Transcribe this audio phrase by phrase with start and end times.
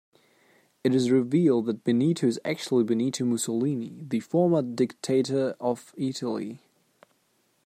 [0.83, 6.57] It is revealed that Benito is actually Benito Mussolini, the former dictator of Italy.